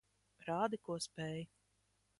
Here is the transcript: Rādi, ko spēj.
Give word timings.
Rādi, 0.47 0.81
ko 0.89 0.99
spēj. 1.09 1.47